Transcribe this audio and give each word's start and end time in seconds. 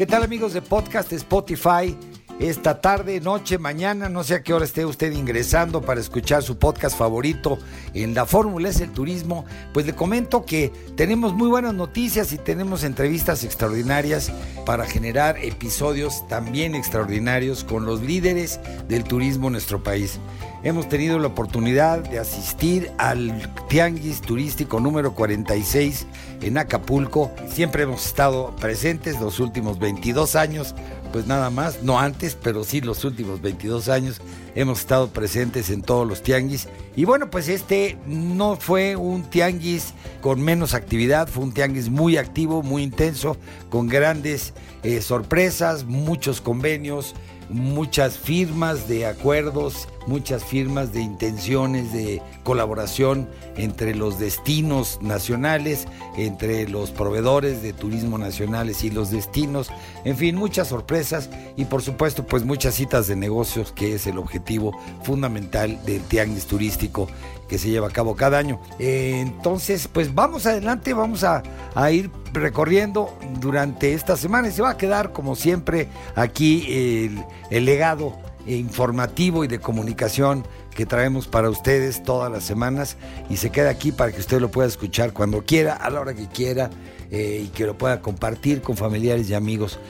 ¿Qué 0.00 0.06
tal 0.06 0.22
amigos 0.22 0.54
de 0.54 0.62
podcast 0.62 1.12
Spotify? 1.12 1.94
Esta 2.40 2.80
tarde, 2.80 3.20
noche, 3.20 3.58
mañana, 3.58 4.08
no 4.08 4.24
sé 4.24 4.36
a 4.36 4.42
qué 4.42 4.54
hora 4.54 4.64
esté 4.64 4.86
usted 4.86 5.12
ingresando 5.12 5.82
para 5.82 6.00
escuchar 6.00 6.42
su 6.42 6.56
podcast 6.56 6.96
favorito 6.96 7.58
en 7.92 8.14
la 8.14 8.24
fórmula 8.24 8.70
es 8.70 8.80
el 8.80 8.92
turismo, 8.92 9.44
pues 9.74 9.84
le 9.84 9.94
comento 9.94 10.46
que 10.46 10.72
tenemos 10.96 11.34
muy 11.34 11.48
buenas 11.48 11.74
noticias 11.74 12.32
y 12.32 12.38
tenemos 12.38 12.82
entrevistas 12.82 13.44
extraordinarias 13.44 14.32
para 14.64 14.86
generar 14.86 15.36
episodios 15.44 16.26
también 16.28 16.74
extraordinarios 16.74 17.62
con 17.62 17.84
los 17.84 18.00
líderes 18.00 18.58
del 18.88 19.04
turismo 19.04 19.48
en 19.48 19.52
nuestro 19.52 19.82
país. 19.82 20.18
Hemos 20.62 20.90
tenido 20.90 21.18
la 21.18 21.28
oportunidad 21.28 22.00
de 22.00 22.18
asistir 22.18 22.90
al 22.98 23.50
Tianguis 23.68 24.20
Turístico 24.20 24.78
número 24.78 25.14
46 25.14 26.06
en 26.42 26.58
Acapulco. 26.58 27.30
Siempre 27.50 27.84
hemos 27.84 28.04
estado 28.04 28.54
presentes 28.56 29.18
los 29.20 29.40
últimos 29.40 29.78
22 29.78 30.36
años 30.36 30.74
pues 31.12 31.26
nada 31.26 31.50
más, 31.50 31.82
no 31.82 31.98
antes, 31.98 32.36
pero 32.40 32.64
sí 32.64 32.80
los 32.80 33.04
últimos 33.04 33.40
22 33.40 33.88
años 33.88 34.20
hemos 34.54 34.80
estado 34.80 35.08
presentes 35.08 35.70
en 35.70 35.82
todos 35.82 36.06
los 36.06 36.22
tianguis. 36.22 36.68
Y 36.96 37.04
bueno, 37.04 37.30
pues 37.30 37.48
este 37.48 37.98
no 38.06 38.56
fue 38.56 38.96
un 38.96 39.22
tianguis 39.22 39.94
con 40.20 40.40
menos 40.40 40.74
actividad, 40.74 41.28
fue 41.28 41.44
un 41.44 41.52
tianguis 41.52 41.88
muy 41.88 42.16
activo, 42.16 42.62
muy 42.62 42.82
intenso, 42.82 43.36
con 43.68 43.88
grandes 43.88 44.52
eh, 44.82 45.00
sorpresas, 45.02 45.84
muchos 45.84 46.40
convenios, 46.40 47.14
muchas 47.50 48.16
firmas 48.16 48.88
de 48.88 49.06
acuerdos, 49.06 49.88
muchas 50.06 50.44
firmas 50.44 50.92
de 50.92 51.02
intenciones 51.02 51.92
de 51.92 52.22
colaboración 52.44 53.28
entre 53.56 53.94
los 53.94 54.18
destinos 54.18 54.98
nacionales, 55.02 55.86
entre 56.16 56.68
los 56.68 56.90
proveedores 56.90 57.62
de 57.62 57.72
turismo 57.72 58.18
nacionales 58.18 58.84
y 58.84 58.90
los 58.90 59.10
destinos, 59.10 59.70
en 60.04 60.16
fin, 60.16 60.36
muchas 60.36 60.68
sorpresas 60.68 61.28
y 61.56 61.64
por 61.64 61.82
supuesto 61.82 62.24
pues 62.24 62.44
muchas 62.44 62.74
citas 62.74 63.08
de 63.08 63.16
negocios 63.16 63.72
que 63.72 63.94
es 63.94 64.06
el 64.06 64.18
objetivo 64.18 64.78
fundamental 65.02 65.84
del 65.84 66.02
tianguis 66.02 66.46
turístico 66.46 67.08
que 67.50 67.58
se 67.58 67.68
lleva 67.68 67.88
a 67.88 67.90
cabo 67.90 68.14
cada 68.14 68.38
año. 68.38 68.60
entonces, 68.78 69.88
pues 69.88 70.14
vamos 70.14 70.46
adelante, 70.46 70.94
vamos 70.94 71.24
a, 71.24 71.42
ir 71.90 72.10
recorriendo 72.32 73.12
durante 73.40 73.92
esta 73.92 74.16
semana 74.16 74.48
y 74.48 74.52
se 74.52 74.62
va 74.62 74.70
a 74.70 74.76
quedar 74.76 75.12
como 75.12 75.34
siempre 75.34 75.88
aquí 76.14 76.64
el, 76.68 77.24
el 77.50 77.64
legado 77.64 78.16
informativo 78.46 79.44
y 79.44 79.48
de 79.48 79.58
comunicación 79.58 80.44
que 80.74 80.86
traemos 80.86 81.26
para 81.26 81.50
ustedes 81.50 82.04
todas 82.04 82.30
las 82.30 82.44
semanas 82.44 82.96
y 83.28 83.36
se 83.36 83.50
queda 83.50 83.70
aquí 83.70 83.90
para 83.90 84.12
que 84.12 84.20
usted 84.20 84.40
lo 84.40 84.50
pueda 84.50 84.68
escuchar 84.68 85.12
cuando 85.12 85.44
quiera, 85.44 85.74
a 85.74 85.90
la 85.90 86.00
hora 86.00 86.14
que 86.14 86.28
quiera 86.28 86.70
eh, 87.10 87.42
y 87.46 87.48
que 87.48 87.66
lo 87.66 87.76
pueda 87.76 88.00
compartir 88.00 88.62
con 88.62 88.76
familiares 88.76 89.28
y 89.28 89.34
amigos. 89.34 89.80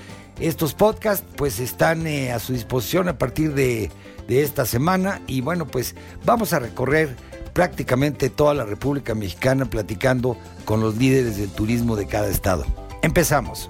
Estos 0.40 0.72
podcasts 0.72 1.26
pues 1.36 1.60
están 1.60 2.06
eh, 2.06 2.32
a 2.32 2.38
su 2.38 2.54
disposición 2.54 3.08
a 3.08 3.18
partir 3.18 3.52
de, 3.52 3.90
de 4.26 4.42
esta 4.42 4.64
semana 4.64 5.20
y 5.26 5.42
bueno 5.42 5.66
pues 5.66 5.94
vamos 6.24 6.54
a 6.54 6.58
recorrer 6.58 7.14
prácticamente 7.52 8.30
toda 8.30 8.54
la 8.54 8.64
República 8.64 9.14
Mexicana 9.14 9.64
platicando 9.64 10.36
con 10.64 10.80
los 10.80 10.96
líderes 10.96 11.36
del 11.36 11.50
turismo 11.50 11.96
de 11.96 12.06
cada 12.06 12.28
estado. 12.28 12.64
Empezamos. 13.02 13.68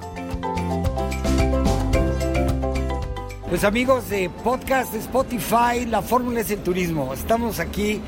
Pues 3.48 3.64
amigos 3.64 4.08
de 4.10 4.30
podcast 4.30 4.92
de 4.92 5.00
Spotify, 5.00 5.84
la 5.88 6.02
fórmula 6.02 6.40
es 6.40 6.50
el 6.50 6.60
turismo. 6.60 7.12
Estamos 7.12 7.58
aquí 7.58 8.00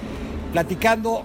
platicando, 0.52 1.24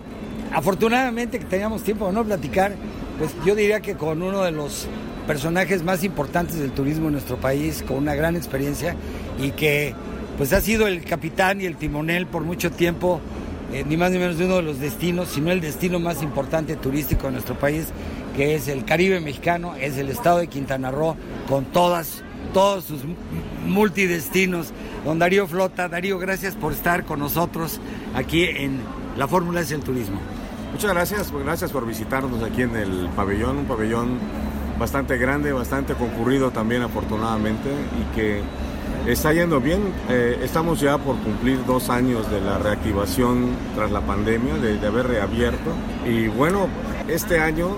afortunadamente 0.51 1.37
que 1.37 1.45
teníamos 1.45 1.83
tiempo 1.83 2.07
de 2.07 2.13
no 2.13 2.23
platicar, 2.25 2.73
pues 3.19 3.31
yo 3.45 3.53
diría 3.53 3.79
que 3.79 3.95
con 3.95 4.23
uno 4.23 4.43
de 4.43 4.51
los 4.51 4.87
personajes 5.27 5.83
más 5.83 6.03
importantes 6.03 6.57
del 6.57 6.71
turismo 6.71 7.07
en 7.07 7.13
nuestro 7.13 7.37
país, 7.37 7.83
con 7.87 7.97
una 7.97 8.15
gran 8.15 8.35
experiencia 8.35 8.95
y 9.39 9.51
que 9.51 9.93
pues 10.37 10.53
ha 10.53 10.61
sido 10.61 10.87
el 10.87 11.03
capitán 11.03 11.61
y 11.61 11.65
el 11.65 11.75
timonel 11.75 12.25
por 12.25 12.43
mucho 12.43 12.71
tiempo 12.71 13.21
eh, 13.73 13.83
ni 13.87 13.97
más 13.97 14.11
ni 14.11 14.17
menos 14.17 14.37
de 14.37 14.45
uno 14.45 14.57
de 14.57 14.63
los 14.63 14.79
destinos, 14.79 15.29
sino 15.29 15.51
el 15.51 15.61
destino 15.61 15.99
más 15.99 16.23
importante 16.23 16.75
turístico 16.75 17.27
de 17.27 17.33
nuestro 17.33 17.55
país, 17.55 17.87
que 18.35 18.55
es 18.55 18.67
el 18.67 18.85
Caribe 18.85 19.19
mexicano, 19.19 19.75
es 19.75 19.97
el 19.97 20.09
estado 20.09 20.39
de 20.39 20.47
Quintana 20.47 20.91
Roo, 20.91 21.15
con 21.49 21.65
todas, 21.65 22.23
todos 22.53 22.85
sus 22.85 23.01
multidestinos. 23.65 24.71
Don 25.03 25.19
Darío 25.19 25.47
Flota, 25.47 25.89
Darío, 25.89 26.17
gracias 26.19 26.55
por 26.55 26.73
estar 26.73 27.05
con 27.05 27.19
nosotros 27.19 27.79
aquí 28.15 28.43
en 28.43 28.79
La 29.17 29.27
Fórmula 29.27 29.61
es 29.61 29.71
el 29.71 29.81
Turismo. 29.81 30.19
Muchas 30.71 30.91
gracias, 30.91 31.31
gracias 31.31 31.71
por 31.71 31.85
visitarnos 31.85 32.43
aquí 32.43 32.61
en 32.61 32.75
el 32.75 33.09
pabellón, 33.15 33.57
un 33.57 33.65
pabellón 33.65 34.19
bastante 34.77 35.17
grande, 35.17 35.51
bastante 35.51 35.93
concurrido 35.93 36.51
también 36.51 36.83
afortunadamente 36.83 37.69
y 37.69 38.15
que 38.15 38.41
Está 39.07 39.31
yendo 39.31 39.61
bien, 39.61 39.93
eh, 40.09 40.37
estamos 40.43 40.81
ya 40.81 40.97
por 40.97 41.15
cumplir 41.19 41.65
dos 41.65 41.89
años 41.89 42.29
de 42.29 42.41
la 42.41 42.57
reactivación 42.57 43.51
tras 43.73 43.89
la 43.89 44.01
pandemia, 44.01 44.55
de, 44.55 44.85
haber 44.85 45.07
reabierto. 45.07 45.71
Y 46.05 46.27
bueno, 46.27 46.67
este 47.07 47.39
año 47.39 47.69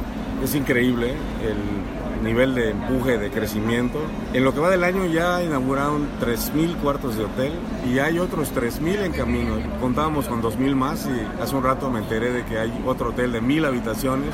es 0.43 0.55
increíble 0.55 1.13
el 1.43 2.23
nivel 2.23 2.55
de 2.55 2.71
empuje, 2.71 3.19
de 3.19 3.29
crecimiento. 3.29 3.99
En 4.33 4.43
lo 4.43 4.55
que 4.55 4.59
va 4.59 4.71
del 4.71 4.83
año 4.83 5.05
ya 5.05 5.43
inauguraron 5.43 6.07
3.000 6.19 6.77
cuartos 6.77 7.15
de 7.15 7.25
hotel 7.25 7.53
y 7.87 7.99
hay 7.99 8.17
otros 8.17 8.51
3.000 8.51 9.03
en 9.03 9.11
camino. 9.11 9.53
Contábamos 9.79 10.27
con 10.27 10.41
2.000 10.41 10.73
más 10.73 11.07
y 11.07 11.41
hace 11.41 11.55
un 11.55 11.63
rato 11.63 11.91
me 11.91 11.99
enteré 11.99 12.31
de 12.31 12.43
que 12.43 12.57
hay 12.57 12.73
otro 12.87 13.09
hotel 13.09 13.33
de 13.33 13.41
1.000 13.43 13.67
habitaciones 13.67 14.33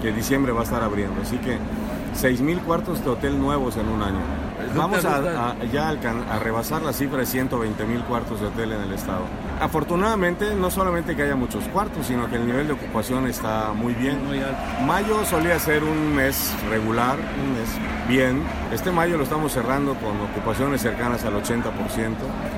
que 0.00 0.08
en 0.08 0.16
diciembre 0.16 0.52
va 0.52 0.60
a 0.60 0.64
estar 0.64 0.82
abriendo. 0.82 1.20
Así 1.20 1.36
que 1.36 1.58
6.000 2.18 2.62
cuartos 2.62 3.04
de 3.04 3.10
hotel 3.10 3.38
nuevos 3.38 3.76
en 3.76 3.88
un 3.88 4.02
año. 4.02 4.49
Vamos 4.74 5.04
a, 5.04 5.56
ya 5.72 5.88
a, 5.88 6.38
rebasar 6.38 6.82
la 6.82 6.92
cifra 6.92 7.18
de 7.18 7.26
120 7.26 7.84
mil 7.86 8.02
cuartos 8.04 8.40
de 8.40 8.46
hotel 8.46 8.72
en 8.72 8.82
el 8.82 8.92
estado. 8.92 9.24
Afortunadamente, 9.60 10.54
no 10.54 10.70
solamente 10.70 11.14
que 11.14 11.22
haya 11.22 11.36
muchos 11.36 11.62
cuartos, 11.64 12.06
sino 12.06 12.30
que 12.30 12.36
el 12.36 12.46
nivel 12.46 12.66
de 12.66 12.72
ocupación 12.72 13.26
está 13.26 13.74
muy 13.74 13.92
bien. 13.92 14.18
Mayo 14.86 15.22
solía 15.26 15.58
ser 15.58 15.84
un 15.84 16.14
mes 16.14 16.54
regular, 16.70 17.18
un 17.18 17.52
mes 17.52 17.68
bien. 18.08 18.42
Este 18.72 18.90
mayo 18.90 19.18
lo 19.18 19.24
estamos 19.24 19.52
cerrando 19.52 19.94
con 19.96 20.18
ocupaciones 20.20 20.80
cercanas 20.80 21.26
al 21.26 21.34
80%. 21.34 21.62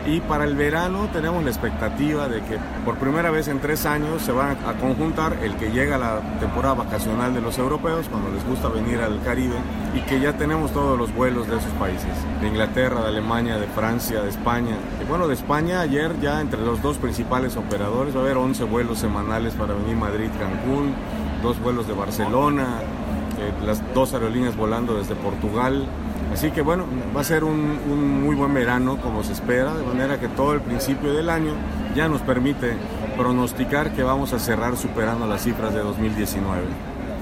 Y 0.07 0.21
para 0.21 0.45
el 0.45 0.55
verano 0.55 1.09
tenemos 1.12 1.43
la 1.43 1.51
expectativa 1.51 2.29
de 2.29 2.41
que 2.43 2.59
por 2.85 2.97
primera 2.99 3.33
vez 3.33 3.49
en 3.49 3.59
tres 3.59 3.85
años 3.85 4.23
se 4.23 4.31
van 4.31 4.57
a 4.65 4.75
conjuntar 4.75 5.39
el 5.43 5.57
que 5.57 5.73
llega 5.73 5.99
la 5.99 6.21
temporada 6.39 6.75
vacacional 6.75 7.35
de 7.35 7.41
los 7.41 7.59
europeos, 7.59 8.07
cuando 8.09 8.31
les 8.31 8.47
gusta 8.47 8.69
venir 8.69 9.01
al 9.01 9.21
Caribe, 9.23 9.57
y 9.93 10.01
que 10.03 10.21
ya 10.21 10.35
tenemos 10.35 10.73
todos 10.73 10.97
los 10.97 11.12
vuelos 11.12 11.49
de 11.49 11.57
esos 11.57 11.73
países 11.73 12.11
de 12.41 12.47
Inglaterra, 12.47 13.01
de 13.03 13.09
Alemania, 13.09 13.57
de 13.57 13.67
Francia, 13.67 14.23
de 14.23 14.31
España. 14.31 14.77
Y 15.03 15.09
bueno, 15.09 15.27
de 15.27 15.35
España 15.35 15.81
ayer 15.81 16.19
ya 16.21 16.41
entre 16.41 16.61
los 16.61 16.81
dos 16.81 16.92
principales 16.97 17.57
operadores 17.57 18.15
va 18.15 18.21
a 18.21 18.23
haber 18.25 18.37
11 18.37 18.65
vuelos 18.65 18.99
semanales 18.99 19.55
para 19.55 19.75
venir 19.75 19.97
Madrid-Cancún, 19.97 20.95
dos 21.43 21.61
vuelos 21.61 21.87
de 21.87 21.95
Barcelona, 21.95 22.81
eh, 23.39 23.53
las 23.65 23.83
dos 23.95 24.15
aerolíneas 24.15 24.57
volando 24.57 24.97
desde 24.97 25.15
Portugal. 25.15 25.87
Así 26.33 26.51
que 26.51 26.63
bueno, 26.63 26.87
va 27.15 27.21
a 27.21 27.25
ser 27.25 27.45
un, 27.45 27.79
un, 27.91 28.23
muy 28.23 28.35
buen 28.35 28.55
verano 28.55 28.97
como 28.97 29.23
se 29.23 29.33
espera, 29.33 29.75
de 29.75 29.85
manera 29.85 30.19
que 30.19 30.29
todo 30.29 30.55
el 30.55 30.61
principio 30.61 31.13
del 31.13 31.29
año 31.29 31.53
ya 31.95 32.09
nos 32.09 32.23
permite 32.23 32.75
pronosticar 33.19 33.93
que 33.93 34.03
vamos 34.03 34.33
a 34.33 34.39
cerrar 34.39 34.77
superando 34.77 35.27
las 35.27 35.43
cifras 35.43 35.75
de 35.75 35.81
2019. 35.81 36.63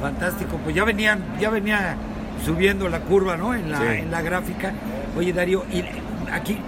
Fantástico, 0.01 0.59
pues 0.63 0.77
ya 0.77 0.85
venían, 0.85 1.25
ya 1.41 1.51
venía 1.51 1.97
subiendo 2.45 2.89
la 2.89 3.01
curva, 3.01 3.37
¿no? 3.37 3.55
En 3.55 3.71
la, 3.71 3.97
en 3.97 4.11
la 4.11 4.23
gráfica. 4.23 4.73
Oye, 5.17 5.33
Darío, 5.33 5.65
y 5.73 5.85
aquí 6.33 6.59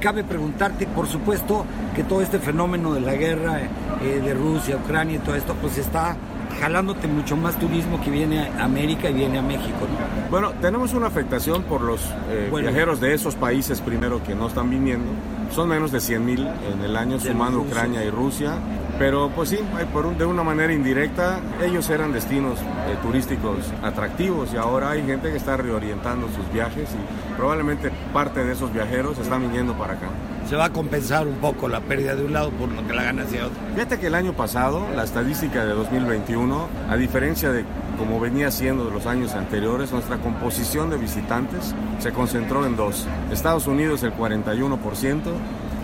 cabe 0.00 0.24
preguntarte, 0.24 0.86
por 0.86 1.06
supuesto, 1.06 1.64
que 1.94 2.04
todo 2.04 2.22
este 2.22 2.38
fenómeno 2.38 2.94
de 2.94 3.00
la 3.00 3.14
guerra 3.14 3.60
eh, 4.02 4.20
de 4.22 4.34
Rusia, 4.34 4.76
Ucrania 4.76 5.16
y 5.16 5.18
todo 5.18 5.34
esto, 5.34 5.54
pues 5.60 5.78
está 5.78 6.16
jalándote 6.60 7.06
mucho 7.06 7.36
más 7.36 7.58
turismo 7.58 8.00
que 8.02 8.10
viene 8.10 8.48
a 8.58 8.64
América 8.64 9.10
y 9.10 9.14
viene 9.14 9.38
a 9.38 9.42
México. 9.42 9.78
¿no? 9.80 10.30
Bueno, 10.30 10.52
tenemos 10.60 10.94
una 10.94 11.06
afectación 11.06 11.62
por 11.64 11.82
los 11.82 12.00
eh, 12.30 12.50
viajeros 12.50 13.00
de 13.00 13.14
esos 13.14 13.34
países 13.34 13.80
primero 13.80 14.22
que 14.22 14.34
no 14.34 14.48
están 14.48 14.70
viniendo. 14.70 15.10
Son 15.54 15.68
menos 15.68 15.92
de 15.92 16.00
100 16.00 16.24
mil 16.24 16.46
en 16.46 16.82
el 16.82 16.96
año, 16.96 17.20
sumando 17.20 17.60
Ucrania 17.60 18.04
y 18.04 18.10
Rusia. 18.10 18.54
Pero 18.98 19.30
pues 19.34 19.50
sí, 19.50 19.58
por 19.92 20.16
de 20.16 20.24
una 20.24 20.42
manera 20.42 20.72
indirecta, 20.72 21.40
ellos 21.62 21.88
eran 21.90 22.12
destinos 22.12 22.58
eh, 22.58 22.96
turísticos 23.02 23.58
atractivos 23.82 24.54
y 24.54 24.56
ahora 24.56 24.90
hay 24.90 25.04
gente 25.04 25.30
que 25.30 25.36
está 25.36 25.58
reorientando 25.58 26.28
sus 26.28 26.50
viajes 26.50 26.88
y 26.90 27.36
probablemente 27.36 27.90
parte 28.16 28.42
de 28.42 28.54
esos 28.54 28.72
viajeros 28.72 29.18
están 29.18 29.42
viniendo 29.42 29.74
para 29.74 29.92
acá. 29.92 30.06
Se 30.48 30.56
va 30.56 30.64
a 30.64 30.72
compensar 30.72 31.26
un 31.26 31.34
poco 31.34 31.68
la 31.68 31.80
pérdida 31.80 32.14
de 32.14 32.24
un 32.24 32.32
lado 32.32 32.48
por 32.48 32.72
lo 32.72 32.86
que 32.86 32.94
la 32.94 33.02
gana 33.02 33.24
hacia 33.24 33.44
otro. 33.44 33.58
Fíjate 33.74 33.98
que 33.98 34.06
el 34.06 34.14
año 34.14 34.32
pasado, 34.32 34.86
la 34.96 35.04
estadística 35.04 35.66
de 35.66 35.74
2021, 35.74 36.66
a 36.88 36.96
diferencia 36.96 37.52
de 37.52 37.66
como 37.98 38.18
venía 38.18 38.50
siendo 38.50 38.86
de 38.86 38.90
los 38.90 39.04
años 39.04 39.34
anteriores, 39.34 39.92
nuestra 39.92 40.16
composición 40.16 40.88
de 40.88 40.96
visitantes 40.96 41.74
se 41.98 42.10
concentró 42.12 42.64
en 42.64 42.74
dos. 42.74 43.06
Estados 43.30 43.66
Unidos 43.66 44.02
el 44.02 44.14
41%, 44.14 45.20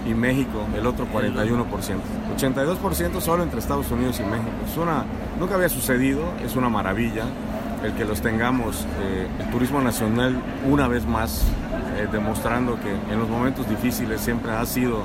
y 0.06 0.14
México 0.14 0.66
el 0.74 0.86
otro 0.86 1.06
41%. 1.12 1.66
82% 2.34 3.20
solo 3.20 3.42
entre 3.42 3.58
Estados 3.58 3.90
Unidos 3.90 4.20
y 4.20 4.22
México. 4.22 4.50
Es 4.66 4.78
una, 4.78 5.04
nunca 5.38 5.56
había 5.56 5.68
sucedido, 5.68 6.22
es 6.42 6.56
una 6.56 6.70
maravilla. 6.70 7.24
el 7.84 7.92
que 7.94 8.04
los 8.04 8.22
tengamos, 8.22 8.86
eh, 9.02 9.26
el 9.40 9.50
turismo 9.50 9.80
nacional 9.80 10.40
una 10.64 10.86
vez 10.86 11.04
más, 11.04 11.44
eh, 11.96 12.08
demostrando 12.10 12.78
que 12.80 12.90
en 13.12 13.18
los 13.18 13.28
momentos 13.28 13.68
difíciles 13.68 14.20
siempre 14.20 14.52
ha 14.52 14.64
sido 14.66 15.04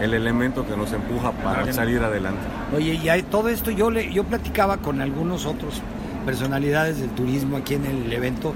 el 0.00 0.14
elemento 0.14 0.66
que 0.66 0.76
nos 0.76 0.92
empuja 0.92 1.32
para 1.32 1.72
salir 1.72 2.02
adelante. 2.02 2.40
Oye, 2.74 2.94
y 2.94 3.08
hay 3.08 3.22
todo 3.22 3.48
esto, 3.48 3.70
yo, 3.70 3.90
le, 3.90 4.12
yo 4.12 4.24
platicaba 4.24 4.78
con 4.78 5.00
algunos 5.00 5.46
otros 5.46 5.82
personalidades 6.24 7.00
del 7.00 7.10
turismo 7.10 7.56
aquí 7.56 7.74
en 7.74 7.86
el 7.86 8.12
evento 8.12 8.54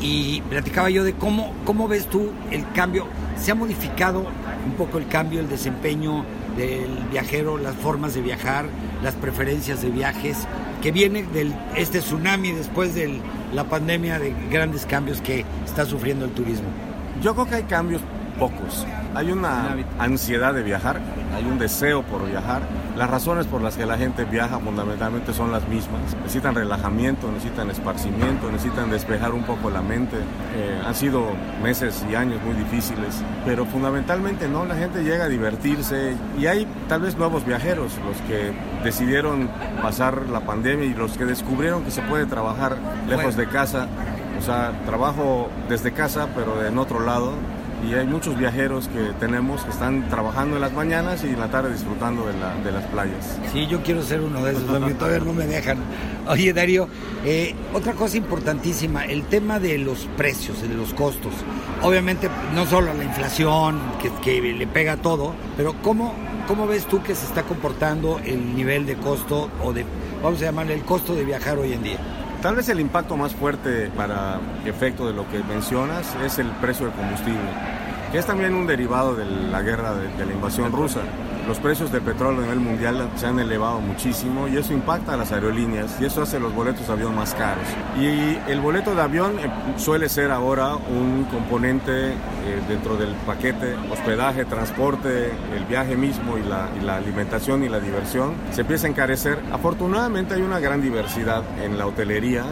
y 0.00 0.40
platicaba 0.42 0.90
yo 0.90 1.04
de 1.04 1.12
cómo, 1.12 1.52
cómo 1.64 1.86
ves 1.86 2.06
tú 2.06 2.30
el 2.50 2.64
cambio, 2.72 3.06
se 3.36 3.52
ha 3.52 3.54
modificado 3.54 4.20
un 4.66 4.72
poco 4.72 4.98
el 4.98 5.06
cambio, 5.06 5.40
el 5.40 5.48
desempeño 5.48 6.24
del 6.56 6.90
viajero, 7.10 7.58
las 7.58 7.74
formas 7.76 8.14
de 8.14 8.22
viajar, 8.22 8.66
las 9.02 9.14
preferencias 9.14 9.82
de 9.82 9.90
viajes, 9.90 10.46
que 10.82 10.92
viene 10.92 11.22
de 11.22 11.52
este 11.76 12.00
tsunami 12.00 12.52
después 12.52 12.94
de 12.94 13.20
la 13.54 13.64
pandemia 13.64 14.18
de 14.18 14.34
grandes 14.50 14.86
cambios 14.86 15.20
que 15.20 15.44
está 15.66 15.84
sufriendo 15.84 16.24
el 16.24 16.32
turismo. 16.32 16.68
Yo 17.20 17.34
creo 17.34 17.46
que 17.46 17.54
hay 17.56 17.62
cambios 17.64 18.00
pocos. 18.38 18.86
Hay 19.14 19.30
una 19.30 19.76
ansiedad 19.98 20.54
de 20.54 20.62
viajar, 20.62 21.00
hay 21.34 21.44
un 21.44 21.58
deseo 21.58 22.02
por 22.02 22.26
viajar. 22.26 22.62
Las 22.96 23.10
razones 23.10 23.46
por 23.46 23.60
las 23.60 23.76
que 23.76 23.84
la 23.84 23.98
gente 23.98 24.24
viaja 24.24 24.58
fundamentalmente 24.58 25.34
son 25.34 25.52
las 25.52 25.68
mismas. 25.68 26.00
Necesitan 26.22 26.54
relajamiento, 26.54 27.30
necesitan 27.30 27.70
esparcimiento, 27.70 28.50
necesitan 28.50 28.90
despejar 28.90 29.32
un 29.32 29.42
poco 29.42 29.68
la 29.68 29.82
mente. 29.82 30.16
Eh, 30.16 30.80
han 30.86 30.94
sido 30.94 31.24
meses 31.62 32.04
y 32.10 32.14
años 32.14 32.40
muy 32.42 32.54
difíciles, 32.54 33.22
pero 33.44 33.66
fundamentalmente 33.66 34.48
no, 34.48 34.64
la 34.64 34.76
gente 34.76 35.02
llega 35.02 35.24
a 35.24 35.28
divertirse 35.28 36.16
y 36.38 36.46
hay 36.46 36.66
tal 36.88 37.02
vez 37.02 37.16
nuevos 37.16 37.44
viajeros, 37.44 37.92
los 38.06 38.16
que 38.28 38.52
decidieron 38.82 39.50
pasar 39.82 40.28
la 40.28 40.40
pandemia 40.40 40.86
y 40.86 40.94
los 40.94 41.18
que 41.18 41.26
descubrieron 41.26 41.84
que 41.84 41.90
se 41.90 42.00
puede 42.02 42.26
trabajar 42.26 42.76
lejos 43.08 43.36
de 43.36 43.46
casa. 43.46 43.88
O 44.40 44.42
sea, 44.42 44.72
trabajo 44.86 45.50
desde 45.68 45.92
casa, 45.92 46.28
pero 46.34 46.66
en 46.66 46.78
otro 46.78 47.00
lado, 47.00 47.34
y 47.88 47.94
hay 47.94 48.06
muchos 48.06 48.36
viajeros 48.38 48.88
que 48.88 49.12
tenemos 49.18 49.62
que 49.62 49.70
están 49.70 50.08
trabajando 50.08 50.56
en 50.56 50.62
las 50.62 50.72
mañanas 50.72 51.22
y 51.24 51.28
en 51.28 51.40
la 51.40 51.48
tarde 51.48 51.72
disfrutando 51.72 52.26
de, 52.26 52.32
la, 52.38 52.54
de 52.56 52.72
las 52.72 52.84
playas. 52.86 53.38
Sí, 53.52 53.66
yo 53.66 53.82
quiero 53.82 54.02
ser 54.02 54.20
uno 54.20 54.42
de 54.42 54.52
esos, 54.52 54.64
porque 54.64 54.94
todavía 54.94 55.20
no 55.20 55.32
me 55.32 55.46
dejan. 55.46 55.78
Oye, 56.28 56.52
Darío, 56.52 56.88
eh, 57.24 57.54
otra 57.74 57.92
cosa 57.92 58.16
importantísima, 58.16 59.04
el 59.04 59.24
tema 59.24 59.58
de 59.58 59.78
los 59.78 60.08
precios, 60.16 60.62
de 60.62 60.74
los 60.74 60.94
costos. 60.94 61.32
Obviamente, 61.82 62.28
no 62.54 62.66
solo 62.66 62.92
la 62.94 63.04
inflación, 63.04 63.78
que, 64.22 64.40
le 64.40 64.66
pega 64.66 64.96
todo, 64.96 65.34
pero 65.56 65.74
¿cómo, 65.82 66.14
¿cómo 66.46 66.66
ves 66.66 66.86
tú 66.86 67.02
que 67.02 67.14
se 67.14 67.26
está 67.26 67.42
comportando 67.42 68.20
el 68.24 68.54
nivel 68.54 68.86
de 68.86 68.96
costo 68.96 69.50
o 69.62 69.72
de, 69.72 69.84
vamos 70.22 70.40
a 70.40 70.46
llamarle, 70.46 70.74
el 70.74 70.82
costo 70.82 71.14
de 71.14 71.24
viajar 71.24 71.58
hoy 71.58 71.72
en 71.72 71.82
día? 71.82 72.19
Tal 72.42 72.56
vez 72.56 72.70
el 72.70 72.80
impacto 72.80 73.18
más 73.18 73.34
fuerte 73.34 73.90
para 73.94 74.40
efecto 74.64 75.06
de 75.06 75.12
lo 75.12 75.28
que 75.28 75.40
mencionas 75.40 76.16
es 76.24 76.38
el 76.38 76.46
precio 76.52 76.86
del 76.86 76.94
combustible, 76.94 77.38
que 78.10 78.18
es 78.18 78.26
también 78.26 78.54
un 78.54 78.66
derivado 78.66 79.14
de 79.14 79.24
la 79.24 79.62
guerra 79.62 79.94
de, 79.94 80.26
la 80.26 80.32
invasión 80.32 80.72
rusa. 80.72 81.00
Los 81.46 81.58
precios 81.58 81.90
del 81.90 82.02
petróleo 82.02 82.40
a 82.40 82.42
nivel 82.42 82.60
mundial 82.60 83.10
se 83.16 83.26
han 83.26 83.38
elevado 83.38 83.80
muchísimo 83.80 84.46
y 84.46 84.56
eso 84.56 84.72
impacta 84.72 85.14
a 85.14 85.16
las 85.16 85.32
aerolíneas 85.32 85.96
y 86.00 86.04
eso 86.04 86.22
hace 86.22 86.38
los 86.38 86.54
boletos 86.54 86.86
de 86.86 86.92
avión 86.92 87.14
más 87.14 87.34
caros. 87.34 87.64
Y 87.98 88.38
el 88.50 88.60
boleto 88.60 88.94
de 88.94 89.02
avión 89.02 89.38
eh, 89.38 89.50
suele 89.76 90.08
ser 90.08 90.30
ahora 90.30 90.74
un 90.76 91.26
componente 91.30 92.10
eh, 92.10 92.14
dentro 92.68 92.96
del 92.96 93.14
paquete, 93.26 93.74
hospedaje, 93.90 94.44
transporte, 94.44 95.30
el 95.56 95.64
viaje 95.68 95.96
mismo 95.96 96.36
y 96.36 96.42
la, 96.42 96.68
y 96.80 96.84
la 96.84 96.96
alimentación 96.96 97.64
y 97.64 97.68
la 97.68 97.80
diversión. 97.80 98.34
Se 98.52 98.60
empieza 98.60 98.86
a 98.86 98.90
encarecer. 98.90 99.38
Afortunadamente 99.52 100.34
hay 100.34 100.42
una 100.42 100.60
gran 100.60 100.82
diversidad 100.82 101.42
en 101.62 101.78
la 101.78 101.86
hotelería 101.86 102.44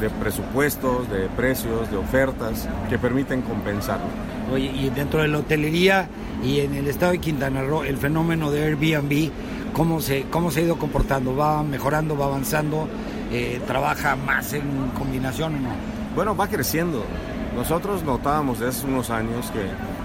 de 0.00 0.10
presupuestos, 0.10 1.08
de 1.10 1.28
precios, 1.36 1.90
de 1.90 1.96
ofertas 1.96 2.68
que 2.88 2.98
permiten 2.98 3.42
compensarlo. 3.42 4.06
Oye, 4.52 4.70
y 4.74 4.90
dentro 4.90 5.22
de 5.22 5.28
la 5.28 5.38
hotelería 5.38 6.08
y 6.42 6.60
en 6.60 6.74
el 6.74 6.88
estado 6.88 7.12
de 7.12 7.18
Quintana 7.18 7.62
Roo, 7.62 7.84
el 7.84 7.96
fenómeno 7.96 8.50
de 8.50 8.64
Airbnb, 8.64 9.30
¿cómo 9.72 10.00
se, 10.00 10.24
cómo 10.30 10.50
se 10.50 10.60
ha 10.60 10.62
ido 10.64 10.76
comportando? 10.76 11.36
¿Va 11.36 11.62
mejorando, 11.62 12.16
va 12.16 12.26
avanzando? 12.26 12.88
Eh, 13.30 13.60
¿Trabaja 13.66 14.16
más 14.16 14.52
en 14.52 14.62
combinación 14.98 15.56
o 15.56 15.58
no? 15.60 15.70
Bueno, 16.14 16.36
va 16.36 16.48
creciendo. 16.48 17.04
Nosotros 17.56 18.02
notábamos 18.02 18.60
desde 18.60 18.78
hace 18.78 18.86
unos 18.86 19.10
años 19.10 19.50
que 19.50 19.60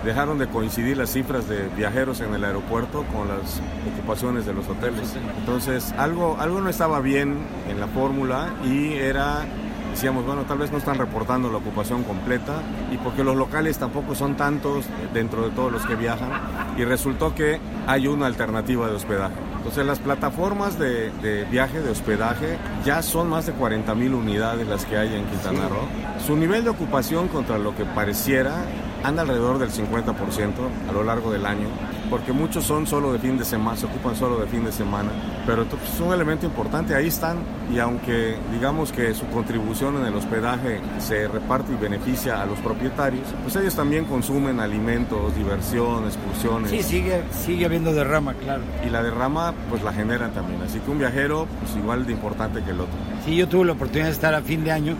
dejaron 0.07 0.37
de 0.37 0.47
coincidir 0.47 0.95
las 0.95 1.11
cifras 1.11 1.49
de 1.49 1.67
viajeros 1.75 2.21
en 2.21 2.33
el 2.33 2.45
aeropuerto 2.45 3.03
con 3.13 3.27
las 3.27 3.61
ocupaciones 3.93 4.45
de 4.45 4.53
los 4.53 4.65
hoteles. 4.69 5.13
Entonces, 5.39 5.93
algo, 5.97 6.37
algo 6.39 6.61
no 6.61 6.69
estaba 6.69 7.01
bien 7.01 7.37
en 7.69 7.77
la 7.81 7.87
fórmula 7.87 8.53
y 8.63 8.93
era 8.93 9.45
decíamos, 9.91 10.25
bueno, 10.25 10.43
tal 10.43 10.59
vez 10.59 10.71
no 10.71 10.77
están 10.77 10.97
reportando 10.97 11.49
la 11.49 11.57
ocupación 11.57 12.03
completa 12.03 12.61
y 12.91 12.97
porque 12.97 13.23
los 13.23 13.35
locales 13.35 13.77
tampoco 13.79 14.15
son 14.15 14.37
tantos 14.37 14.85
dentro 15.13 15.41
de 15.41 15.49
todos 15.49 15.71
los 15.71 15.85
que 15.85 15.95
viajan 15.95 16.29
y 16.77 16.85
resultó 16.85 17.35
que 17.35 17.59
hay 17.85 18.07
una 18.07 18.27
alternativa 18.27 18.87
de 18.87 18.95
hospedaje. 18.95 19.35
Entonces 19.57 19.85
las 19.85 19.99
plataformas 19.99 20.79
de, 20.79 21.45
viaje, 21.51 21.81
de 21.81 21.89
hospedaje, 21.89 22.57
ya 22.85 23.01
son 23.01 23.27
más 23.27 23.47
de 23.47 23.51
40 23.51 23.93
mil 23.95 24.13
unidades 24.13 24.67
las 24.67 24.85
que 24.85 24.97
hay 24.97 25.13
en 25.13 25.25
Quintana 25.25 25.67
Roo. 25.67 25.87
Su 26.25 26.37
nivel 26.37 26.63
de 26.63 26.69
ocupación 26.69 27.27
contra 27.27 27.57
lo 27.57 27.75
que 27.75 27.83
pareciera 27.83 28.63
anda 29.07 29.21
alrededor 29.21 29.57
del 29.57 29.71
50% 29.71 30.51
a 30.89 30.91
lo 30.91 31.03
largo 31.03 31.31
del 31.31 31.45
año 31.45 31.67
porque 32.09 32.31
muchos 32.31 32.63
son 32.63 32.87
solo 32.87 33.11
de 33.13 33.19
fin 33.19 33.37
de 33.37 33.45
semana, 33.45 33.77
se 33.77 33.85
ocupan 33.85 34.15
solo 34.15 34.39
de 34.39 34.47
fin 34.47 34.63
de 34.63 34.71
semana, 34.71 35.09
pero 35.45 35.63
es 35.63 35.99
un 35.99 36.13
elemento 36.13 36.45
importante, 36.45 36.95
ahí 36.95 37.07
están 37.07 37.37
y 37.73 37.79
aunque 37.79 38.37
digamos 38.51 38.91
que 38.91 39.13
su 39.13 39.25
contribución 39.27 39.97
en 39.97 40.05
el 40.05 40.15
hospedaje 40.15 40.79
se 40.99 41.27
reparte 41.27 41.73
y 41.73 41.75
beneficia 41.75 42.41
a 42.41 42.45
los 42.45 42.59
propietarios, 42.59 43.27
pues 43.43 43.55
ellos 43.55 43.75
también 43.75 44.05
consumen 44.05 44.59
alimentos, 44.59 45.35
diversión, 45.35 46.05
excursiones. 46.05 46.71
Sí, 46.71 46.83
sigue, 46.83 47.23
sigue 47.31 47.65
habiendo 47.65 47.93
derrama, 47.93 48.33
claro. 48.35 48.63
Y 48.85 48.89
la 48.89 49.03
derrama 49.03 49.53
pues 49.69 49.83
la 49.83 49.93
generan 49.93 50.31
también, 50.31 50.61
así 50.61 50.79
que 50.79 50.91
un 50.91 50.99
viajero 50.99 51.47
pues 51.59 51.75
igual 51.75 52.05
de 52.05 52.13
importante 52.13 52.63
que 52.63 52.71
el 52.71 52.81
otro. 52.81 52.95
Sí, 53.25 53.35
yo 53.35 53.47
tuve 53.47 53.65
la 53.65 53.73
oportunidad 53.73 54.07
de 54.07 54.13
estar 54.13 54.33
a 54.33 54.41
fin 54.41 54.63
de 54.63 54.71
año, 54.71 54.95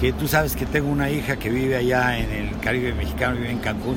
que 0.00 0.12
tú 0.12 0.28
sabes 0.28 0.56
que 0.56 0.66
tengo 0.66 0.90
una 0.90 1.10
hija 1.10 1.36
que 1.36 1.50
vive 1.50 1.76
allá 1.76 2.18
en 2.18 2.30
el 2.30 2.58
Caribe 2.60 2.94
mexicano, 2.94 3.36
vive 3.36 3.50
en 3.50 3.58
Cancún 3.58 3.96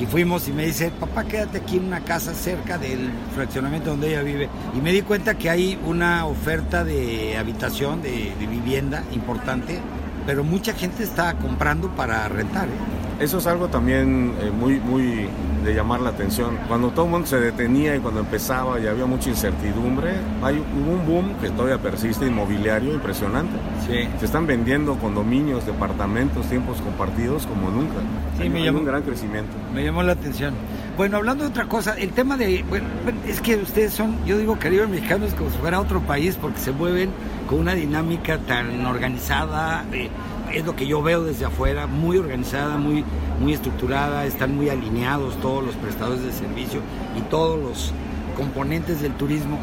y 0.00 0.06
fuimos 0.06 0.46
y 0.46 0.52
me 0.52 0.64
dice, 0.64 0.92
papá, 0.92 1.24
quédate 1.24 1.58
aquí 1.58 1.76
en 1.76 1.86
una 1.86 2.00
casa 2.00 2.32
cerca 2.32 2.78
del 2.78 3.10
fraccionamiento 3.34 3.90
donde 3.90 4.10
ella 4.10 4.22
vive. 4.22 4.48
Y 4.76 4.80
me 4.80 4.92
di 4.92 5.02
cuenta 5.02 5.36
que 5.36 5.50
hay 5.50 5.78
una 5.84 6.24
oferta 6.26 6.84
de 6.84 7.36
habitación, 7.36 8.00
de, 8.00 8.32
vivienda 8.38 9.02
importante, 9.12 9.80
pero 10.24 10.44
mucha 10.44 10.72
gente 10.72 11.02
está 11.02 11.34
comprando 11.34 11.90
para 11.96 12.28
rentar. 12.28 12.68
¿eh? 12.68 13.24
Eso 13.24 13.38
es 13.38 13.46
algo 13.48 13.68
también 13.68 14.34
eh, 14.40 14.50
muy, 14.52 14.78
muy 14.78 15.28
de 15.68 15.74
llamar 15.74 16.00
la 16.00 16.10
atención. 16.10 16.58
Cuando 16.66 16.90
todo 16.90 17.04
el 17.04 17.10
mundo 17.10 17.26
se 17.26 17.38
detenía 17.38 17.94
y 17.94 18.00
cuando 18.00 18.20
empezaba 18.20 18.80
y 18.80 18.86
había 18.86 19.06
mucha 19.06 19.28
incertidumbre, 19.28 20.12
hay 20.42 20.56
un 20.56 21.06
boom 21.06 21.34
que 21.40 21.50
todavía 21.50 21.78
persiste 21.78 22.26
inmobiliario 22.26 22.94
impresionante. 22.94 23.52
Sí. 23.86 24.08
Se 24.18 24.26
están 24.26 24.46
vendiendo 24.46 24.96
condominios, 24.96 25.66
departamentos, 25.66 26.46
tiempos 26.46 26.80
compartidos 26.80 27.46
como 27.46 27.70
nunca. 27.70 27.96
Sí, 28.40 28.48
me 28.48 28.64
llamó 28.64 28.78
un 28.78 28.86
gran 28.86 29.02
crecimiento. 29.02 29.52
Me 29.74 29.84
llamó 29.84 30.02
la 30.02 30.12
atención. 30.12 30.54
Bueno, 30.96 31.18
hablando 31.18 31.44
de 31.44 31.50
otra 31.50 31.66
cosa, 31.66 31.94
el 31.98 32.10
tema 32.10 32.36
de, 32.36 32.64
bueno, 32.68 32.88
es 33.26 33.40
que 33.40 33.56
ustedes 33.56 33.92
son, 33.92 34.16
yo 34.24 34.38
digo 34.38 34.58
Caribe 34.58 34.86
mexicanos 34.86 35.34
como 35.34 35.50
si 35.50 35.58
fuera 35.58 35.80
otro 35.80 36.00
país 36.00 36.36
porque 36.40 36.58
se 36.58 36.72
mueven 36.72 37.10
con 37.46 37.60
una 37.60 37.74
dinámica 37.74 38.38
tan 38.38 38.84
organizada. 38.86 39.84
Eh, 39.92 40.08
es 40.52 40.64
lo 40.64 40.76
que 40.76 40.86
yo 40.86 41.02
veo 41.02 41.24
desde 41.24 41.44
afuera, 41.44 41.86
muy 41.86 42.18
organizada, 42.18 42.76
muy, 42.76 43.04
muy 43.40 43.54
estructurada, 43.54 44.24
están 44.24 44.56
muy 44.56 44.68
alineados 44.68 45.38
todos 45.40 45.64
los 45.64 45.74
prestadores 45.76 46.22
de 46.22 46.32
servicio 46.32 46.80
y 47.16 47.20
todos 47.22 47.58
los 47.58 47.92
componentes 48.36 49.00
del 49.00 49.12
turismo. 49.12 49.58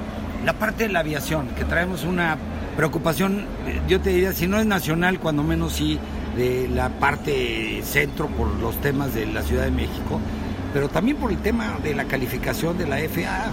La 0.46 0.54
parte 0.54 0.88
de 0.88 0.94
la 0.94 1.00
aviación, 1.00 1.48
que 1.50 1.65
traemos 1.65 2.04
una 2.04 2.38
preocupación, 2.75 3.46
eh, 3.65 3.82
yo 3.88 4.01
te 4.01 4.12
diría, 4.12 4.34
si 4.34 4.48
no 4.48 4.60
es 4.60 4.65
nacional, 4.65 5.20
cuando 5.20 5.44
menos 5.44 5.74
sí 5.74 6.00
de 6.36 6.68
la 6.68 6.89
parte 6.89 7.82
centro 7.84 8.27
por 8.27 8.48
los 8.60 8.80
temas 8.82 9.13
de 9.13 9.25
la 9.25 9.42
Ciudad 9.42 9.63
de 9.63 9.72
México, 9.72 10.20
pero 10.74 10.89
también 10.89 11.18
por 11.18 11.32
el 11.32 11.38
tema 11.38 11.77
de 11.82 11.96
la 11.96 12.04
calificación 12.04 12.77
de 12.77 12.86
la 12.86 12.98
FAA. 12.98 13.51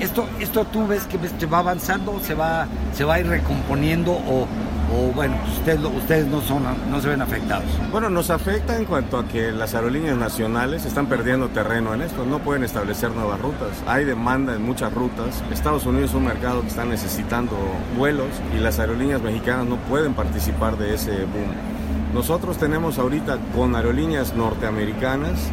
Esto, 0.00 0.28
esto 0.40 0.64
tú 0.64 0.86
ves 0.86 1.06
que 1.06 1.46
va 1.46 1.60
avanzando, 1.60 2.20
se 2.20 2.34
va, 2.34 2.66
se 2.92 3.04
va 3.04 3.14
a 3.14 3.20
ir 3.20 3.28
recomponiendo 3.28 4.12
o, 4.12 4.48
o 4.96 5.12
bueno, 5.12 5.36
ustedes, 5.52 5.80
ustedes 5.80 6.26
no, 6.26 6.40
son, 6.40 6.64
no 6.90 7.00
se 7.00 7.08
ven 7.08 7.22
afectados? 7.22 7.66
Bueno, 7.92 8.08
nos 8.08 8.30
afecta 8.30 8.76
en 8.76 8.84
cuanto 8.84 9.18
a 9.18 9.26
que 9.28 9.52
las 9.52 9.74
aerolíneas 9.74 10.16
nacionales 10.16 10.84
están 10.84 11.06
perdiendo 11.06 11.48
terreno 11.48 11.94
en 11.94 12.02
esto, 12.02 12.24
no 12.24 12.38
pueden 12.38 12.64
establecer 12.64 13.10
nuevas 13.10 13.40
rutas, 13.40 13.82
hay 13.86 14.04
demanda 14.04 14.54
en 14.54 14.62
muchas 14.62 14.92
rutas, 14.92 15.42
Estados 15.52 15.84
Unidos 15.86 16.10
es 16.10 16.16
un 16.16 16.24
mercado 16.24 16.62
que 16.62 16.68
está 16.68 16.84
necesitando 16.84 17.52
vuelos 17.96 18.28
y 18.56 18.60
las 18.60 18.78
aerolíneas 18.78 19.20
mexicanas 19.20 19.66
no 19.66 19.76
pueden 19.76 20.14
participar 20.14 20.76
de 20.78 20.94
ese 20.94 21.10
boom. 21.10 21.52
Nosotros 22.14 22.56
tenemos 22.56 22.98
ahorita 22.98 23.38
con 23.54 23.74
aerolíneas 23.76 24.34
norteamericanas 24.34 25.50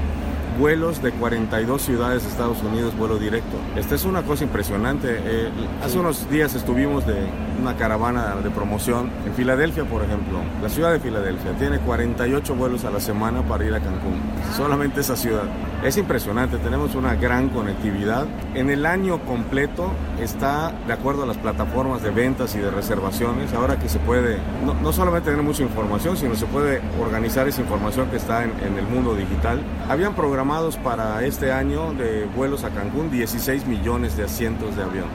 vuelos 0.58 1.02
de 1.02 1.12
42 1.12 1.82
ciudades 1.82 2.24
de 2.24 2.30
Estados 2.30 2.62
Unidos, 2.62 2.96
vuelo 2.98 3.18
directo. 3.18 3.58
Esta 3.76 3.96
es 3.96 4.06
una 4.06 4.24
cosa 4.24 4.44
impresionante. 4.44 5.08
Eh, 5.10 5.50
hace 5.84 6.00
unos 6.00 6.30
días 6.30 6.56
estuvimos 6.56 7.06
de 7.06 7.16
una 7.62 7.76
caravana 7.76 8.36
de 8.36 8.50
promoción 8.50 9.10
en 9.26 9.34
Filadelfia, 9.34 9.86
por 9.86 10.04
ejemplo. 10.04 10.40
La 10.62 10.70
ciudad 10.70 10.92
de 10.92 11.00
Filadelfia 11.00 11.52
tiene 11.58 11.80
48 11.80 12.56
vuelos 12.56 12.86
a 12.86 12.92
la 12.92 13.00
semana 13.00 13.42
para 13.42 13.66
ir 13.66 13.74
a 13.74 13.80
Cancún. 13.80 14.20
Solamente 14.56 15.02
esa 15.02 15.16
ciudad. 15.16 15.46
Es 15.84 15.98
impresionante, 15.98 16.58
tenemos 16.58 16.96
una 16.96 17.16
gran 17.16 17.50
conectividad. 17.50 18.26
En 18.54 18.70
el 18.70 18.86
año 18.86 19.20
completo 19.26 19.92
está 20.22 20.72
de 20.86 20.94
acuerdo 20.94 21.24
a 21.24 21.26
las 21.26 21.38
plataformas 21.38 22.04
de 22.04 22.12
ventas 22.12 22.56
y 22.56 22.60
de 22.60 22.70
reservaciones. 22.70 23.54
Ahora 23.54 23.80
que 23.80 23.90
se 23.90 24.00
puede 24.00 24.38
no, 24.82 24.94
solamente 24.94 25.32
tener 25.32 25.44
mucha 25.44 25.64
información, 25.64 26.16
sino 26.16 26.36
se 26.36 26.46
puede 26.46 26.82
organizar 27.02 27.48
esa 27.48 27.62
información 27.62 28.10
que 28.10 28.18
está 28.18 28.44
en, 28.44 28.52
en 28.66 28.78
el 28.78 28.86
mundo 28.86 29.16
digital. 29.16 29.62
Habían 29.90 30.16
programados 30.16 30.78
para 30.78 31.24
este 31.26 31.52
año 31.52 31.94
de 31.94 32.26
vuelos 32.36 32.64
a 32.64 32.70
Cancún 32.70 33.10
16 33.10 33.66
millones 33.66 34.16
de 34.16 34.24
asientos 34.24 34.76
de 34.76 34.84
avión. 34.84 35.08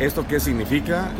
¿Esto 0.00 0.26
qué 0.26 0.40
significa? 0.40 1.10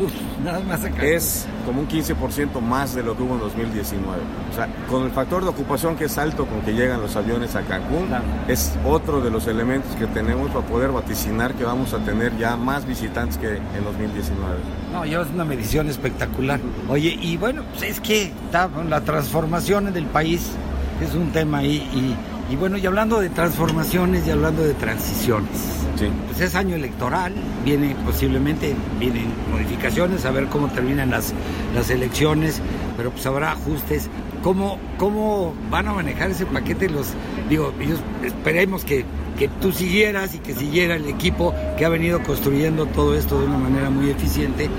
nada 0.43 0.59
más 0.61 0.83
es 1.03 1.45
como 1.67 1.81
un 1.81 1.87
15% 1.87 2.59
más 2.61 2.95
de 2.95 3.03
lo 3.03 3.15
que 3.15 3.21
hubo 3.21 3.35
en 3.35 3.39
2019. 3.39 4.17
O 4.51 4.55
sea, 4.55 4.67
con 4.89 5.03
el 5.03 5.11
factor 5.11 5.43
de 5.43 5.49
ocupación 5.49 5.95
que 5.95 6.05
es 6.05 6.17
alto 6.17 6.47
con 6.47 6.61
que 6.61 6.73
llegan 6.73 6.99
los 6.99 7.15
aviones 7.15 7.55
a 7.55 7.61
Cancún, 7.61 8.09
es 8.47 8.73
otro 8.83 9.21
de 9.21 9.29
los 9.29 9.45
elementos 9.45 9.95
que 9.97 10.07
tenemos 10.07 10.49
para 10.49 10.65
poder 10.65 10.91
vaticinar 10.91 11.53
que 11.53 11.63
vamos 11.63 11.93
a 11.93 11.99
tener 11.99 12.35
ya 12.39 12.57
más 12.57 12.87
visitantes 12.87 13.37
que 13.37 13.57
en 13.57 13.83
2019. 13.83 14.55
No, 14.91 15.05
ya 15.05 15.21
es 15.21 15.27
una 15.29 15.45
medición 15.45 15.87
espectacular. 15.87 16.59
Oye, 16.89 17.15
y 17.21 17.37
bueno, 17.37 17.63
pues 17.71 17.83
es 17.83 17.99
que 18.01 18.33
está, 18.45 18.67
la 18.89 19.01
transformación 19.01 19.93
del 19.93 20.05
país 20.07 20.53
es 20.99 21.13
un 21.13 21.31
tema 21.31 21.59
ahí 21.59 21.87
y 21.93 22.15
y 22.51 22.57
bueno, 22.57 22.77
y 22.77 22.85
hablando 22.85 23.21
de 23.21 23.29
transformaciones 23.29 24.27
y 24.27 24.31
hablando 24.31 24.61
de 24.61 24.73
transiciones, 24.73 25.80
pues 26.27 26.41
es 26.41 26.55
año 26.55 26.75
electoral, 26.75 27.33
viene 27.63 27.95
posiblemente, 28.05 28.73
vienen 28.99 29.27
modificaciones, 29.51 30.25
a 30.25 30.31
ver 30.31 30.47
cómo 30.47 30.67
terminan 30.69 31.11
las, 31.11 31.33
las 31.75 31.89
elecciones, 31.89 32.61
pero 32.97 33.11
pues 33.11 33.25
habrá 33.25 33.51
ajustes. 33.51 34.09
¿Cómo, 34.43 34.79
¿Cómo 34.97 35.53
van 35.69 35.87
a 35.87 35.93
manejar 35.93 36.31
ese 36.31 36.45
paquete? 36.47 36.89
Los, 36.89 37.09
digo, 37.47 37.73
ellos 37.79 37.99
esperemos 38.23 38.83
que, 38.83 39.05
que 39.37 39.47
tú 39.47 39.71
siguieras 39.71 40.33
y 40.33 40.39
que 40.39 40.55
siguiera 40.55 40.95
el 40.95 41.07
equipo 41.07 41.53
que 41.77 41.85
ha 41.85 41.89
venido 41.89 42.23
construyendo 42.23 42.87
todo 42.87 43.15
esto 43.15 43.39
de 43.39 43.45
una 43.45 43.57
manera 43.57 43.89
muy 43.89 44.09
eficiente, 44.09 44.69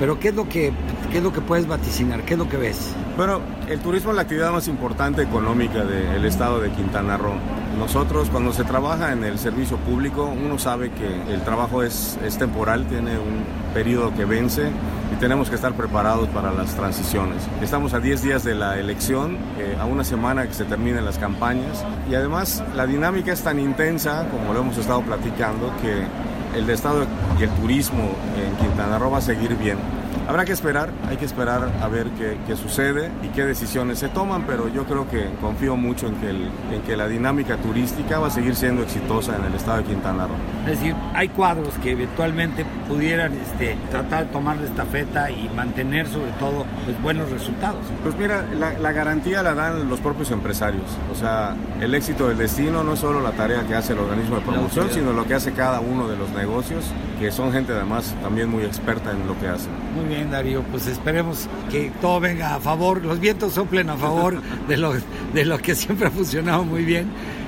pero 0.00 0.18
¿qué 0.18 0.28
es 0.28 0.34
lo 0.34 0.48
que, 0.48 0.72
qué 1.12 1.18
es 1.18 1.22
lo 1.22 1.32
que 1.32 1.40
puedes 1.40 1.68
vaticinar? 1.68 2.24
¿Qué 2.24 2.34
es 2.34 2.38
lo 2.38 2.48
que 2.48 2.56
ves? 2.56 2.94
Bueno, 3.14 3.40
el 3.68 3.78
turismo 3.80 4.10
es 4.10 4.16
la 4.16 4.22
actividad 4.22 4.52
más 4.52 4.68
importante 4.68 5.20
económica 5.20 5.84
del 5.84 6.24
estado 6.24 6.60
de 6.60 6.70
Quintana 6.70 7.18
Roo. 7.18 7.34
Nosotros 7.78 8.30
cuando 8.30 8.54
se 8.54 8.64
trabaja 8.64 9.12
en 9.12 9.22
el 9.22 9.38
servicio 9.38 9.76
público, 9.76 10.24
uno 10.24 10.58
sabe 10.58 10.90
que 10.92 11.30
el 11.30 11.42
trabajo 11.42 11.82
es, 11.82 12.18
es 12.24 12.38
temporal, 12.38 12.86
tiene 12.86 13.18
un 13.18 13.44
periodo 13.74 14.14
que 14.14 14.24
vence 14.24 14.70
y 15.12 15.16
tenemos 15.20 15.50
que 15.50 15.56
estar 15.56 15.74
preparados 15.74 16.26
para 16.30 16.52
las 16.52 16.74
transiciones. 16.74 17.36
Estamos 17.60 17.92
a 17.92 18.00
10 18.00 18.22
días 18.22 18.44
de 18.44 18.54
la 18.54 18.78
elección, 18.78 19.36
eh, 19.58 19.76
a 19.78 19.84
una 19.84 20.04
semana 20.04 20.46
que 20.46 20.54
se 20.54 20.64
terminen 20.64 21.04
las 21.04 21.18
campañas 21.18 21.84
y 22.10 22.14
además 22.14 22.64
la 22.74 22.86
dinámica 22.86 23.30
es 23.30 23.42
tan 23.42 23.60
intensa, 23.60 24.26
como 24.30 24.54
lo 24.54 24.60
hemos 24.60 24.78
estado 24.78 25.02
platicando, 25.02 25.70
que 25.82 26.58
el 26.58 26.68
estado 26.70 27.04
y 27.38 27.42
el 27.42 27.50
turismo 27.50 28.10
en 28.38 28.56
Quintana 28.56 28.98
Roo 28.98 29.10
va 29.10 29.18
a 29.18 29.22
seguir 29.22 29.54
bien. 29.56 30.01
Habrá 30.32 30.46
que 30.46 30.54
esperar, 30.54 30.88
hay 31.10 31.18
que 31.18 31.26
esperar 31.26 31.70
a 31.82 31.88
ver 31.88 32.06
qué, 32.16 32.38
qué, 32.46 32.56
sucede 32.56 33.10
y 33.22 33.28
qué 33.34 33.44
decisiones 33.44 33.98
se 33.98 34.08
toman, 34.08 34.44
pero 34.46 34.66
yo 34.68 34.86
creo 34.86 35.06
que 35.06 35.28
confío 35.42 35.76
mucho 35.76 36.06
en 36.06 36.14
que, 36.14 36.30
el, 36.30 36.50
en 36.72 36.80
que 36.86 36.96
la 36.96 37.06
dinámica 37.06 37.58
turística 37.58 38.18
va 38.18 38.28
a 38.28 38.30
seguir 38.30 38.56
siendo 38.56 38.82
exitosa 38.82 39.36
en 39.36 39.44
el 39.44 39.54
estado 39.54 39.82
de 39.82 39.84
Quintana 39.84 40.26
Roo. 40.26 40.36
Es 40.64 40.80
decir, 40.80 40.96
hay 41.12 41.28
cuadros 41.28 41.74
que 41.82 41.90
eventualmente 41.90 42.64
pudieran 42.88 43.34
este, 43.34 43.76
tratar 43.90 44.24
de 44.24 44.32
tomar 44.32 44.56
la 44.56 44.68
estafeta 44.68 45.30
y 45.30 45.50
mantener 45.54 46.08
sobre 46.08 46.30
todo 46.40 46.64
pues, 46.86 47.02
buenos 47.02 47.30
resultados. 47.30 47.84
Pues 48.02 48.16
mira, 48.16 48.46
la, 48.54 48.78
la 48.78 48.92
garantía 48.92 49.42
la 49.42 49.52
dan 49.52 49.86
los 49.90 50.00
propios 50.00 50.30
empresarios. 50.30 50.96
O 51.12 51.14
sea, 51.14 51.54
el 51.78 51.94
éxito 51.94 52.28
del 52.28 52.38
destino 52.38 52.82
no 52.82 52.94
es 52.94 53.00
solo 53.00 53.20
la 53.20 53.32
tarea 53.32 53.66
que 53.66 53.74
hace 53.74 53.92
el 53.92 53.98
organismo 53.98 54.36
de 54.36 54.42
promoción, 54.46 54.88
sino 54.90 55.12
lo 55.12 55.26
que 55.26 55.34
hace 55.34 55.52
cada 55.52 55.80
uno 55.80 56.08
de 56.08 56.16
los 56.16 56.30
negocios, 56.30 56.86
que 57.22 57.30
son 57.30 57.52
gente 57.52 57.72
además 57.72 58.16
también 58.20 58.48
muy 58.48 58.64
experta 58.64 59.12
en 59.12 59.28
lo 59.28 59.38
que 59.38 59.46
hacen. 59.46 59.70
Muy 59.94 60.12
bien, 60.12 60.32
Darío, 60.32 60.62
pues 60.64 60.88
esperemos 60.88 61.48
que 61.70 61.92
todo 62.00 62.18
venga 62.18 62.56
a 62.56 62.60
favor, 62.60 63.04
los 63.04 63.20
vientos 63.20 63.52
soplen 63.52 63.90
a 63.90 63.96
favor 63.96 64.42
de 64.68 64.76
lo, 64.76 64.92
de 64.92 65.44
lo 65.44 65.58
que 65.58 65.76
siempre 65.76 66.08
ha 66.08 66.10
funcionado 66.10 66.64
muy 66.64 66.84
bien 66.84 67.06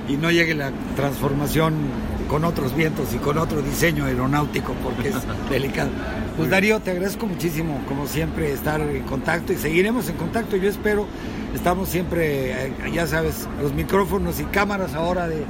y 0.08 0.16
no 0.16 0.30
llegue 0.30 0.54
la 0.54 0.70
transformación 0.94 1.74
con 2.28 2.44
otros 2.44 2.76
vientos 2.76 3.12
y 3.14 3.18
con 3.18 3.36
otro 3.36 3.62
diseño 3.62 4.04
aeronáutico 4.04 4.74
porque 4.84 5.08
es 5.08 5.16
delicado. 5.50 5.90
Pues 6.36 6.50
Darío, 6.50 6.78
te 6.78 6.92
agradezco 6.92 7.26
muchísimo, 7.26 7.80
como 7.88 8.06
siempre, 8.06 8.52
estar 8.52 8.80
en 8.80 9.02
contacto 9.02 9.52
y 9.52 9.56
seguiremos 9.56 10.08
en 10.08 10.14
contacto. 10.16 10.56
Yo 10.56 10.68
espero, 10.68 11.08
estamos 11.54 11.88
siempre, 11.88 12.66
eh, 12.66 12.72
ya 12.92 13.06
sabes, 13.06 13.48
los 13.60 13.72
micrófonos 13.72 14.40
y 14.40 14.44
cámaras 14.44 14.94
ahora 14.94 15.28
de, 15.28 15.44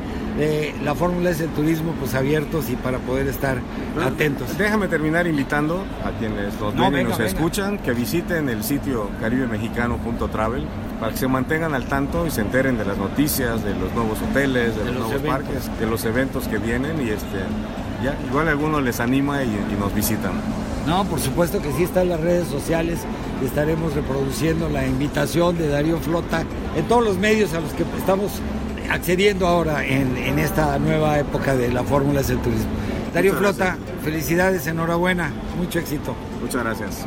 la 0.85 0.95
Fórmula 0.95 1.31
S 1.31 1.43
del 1.43 1.53
Turismo, 1.53 1.95
pues 2.01 2.15
abiertos 2.15 2.69
y 2.69 2.75
para 2.75 2.99
poder 2.99 3.29
estar 3.29 3.59
atentos. 4.05 4.59
Déjame 4.59 4.89
terminar 4.89 5.29
invitando 5.29 5.85
a 6.05 6.11
quienes 6.19 6.59
nos 6.61 6.75
ven 6.77 7.01
y 7.01 7.05
nos 7.05 7.21
escuchan 7.21 7.79
que 7.79 7.93
visiten 7.93 8.49
el 8.49 8.65
sitio 8.65 9.11
caribemexicano.travel 9.21 10.67
para 10.99 11.13
que 11.13 11.19
se 11.19 11.29
mantengan 11.29 11.73
al 11.75 11.87
tanto 11.87 12.27
y 12.27 12.33
se 12.33 12.41
enteren 12.41 12.77
de 12.77 12.85
las 12.85 12.99
noticias, 12.99 13.63
de 13.65 13.75
los 13.75 13.93
nuevos 13.95 14.19
hoteles, 14.23 14.77
de, 14.77 14.87
los, 14.87 15.09
nuevos 15.09 15.23
parques, 15.23 15.71
de 15.79 15.87
los 15.87 16.05
eventos 16.05 16.49
que 16.49 16.59
vienen 16.59 17.01
y 17.07 17.11
este 17.11 17.39
ya 18.03 18.17
igual 18.29 18.49
algunos 18.49 18.83
les 18.83 19.01
anima 19.01 19.43
y, 19.45 19.49
y, 19.49 19.77
nos 19.79 19.95
visitan. 19.95 20.33
No, 20.87 21.05
por 21.05 21.21
supuesto 21.21 21.63
que 21.63 21.73
sí 21.73 21.85
está 21.85 22.03
en 22.03 22.11
las 22.11 22.21
redes 22.21 22.49
sociales, 22.49 22.99
estaremos 23.47 23.95
reproduciendo 23.95 24.69
la 24.69 24.87
invitación 24.87 25.57
de 25.59 25.69
Darío 25.69 25.99
Flota 25.99 26.45
en 26.77 26.87
todos 26.89 27.05
los 27.05 27.19
medios 27.19 27.55
a 27.55 27.61
los 27.61 27.73
que 27.73 27.85
estamos 27.99 28.41
accediendo 28.91 29.47
ahora 29.47 29.85
en, 29.85 30.17
en 30.17 30.39
esta 30.39 30.79
nueva 30.79 31.19
época 31.19 31.55
de 31.57 31.73
la 31.73 31.83
Fórmula 31.83 32.23
del 32.23 32.39
Turismo. 32.39 32.71
Darío 33.13 33.35
Flota, 33.35 33.79
felicidades, 34.03 34.67
enhorabuena, 34.67 35.31
mucho 35.57 35.79
éxito. 35.79 36.15
Muchas 36.43 36.65
gracias. 36.65 37.07